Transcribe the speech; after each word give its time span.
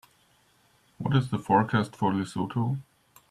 what 0.97 1.15
is 1.15 1.29
the 1.29 1.37
forecast 1.37 1.95
for 1.95 2.11
Lesotho 2.11 2.79